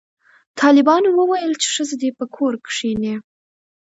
طالبانو 0.59 1.09
ویل 1.29 1.53
چې 1.61 1.67
ښځې 1.75 1.95
دې 2.01 2.09
په 2.19 2.25
کور 2.35 2.53
کښېني 2.65 3.15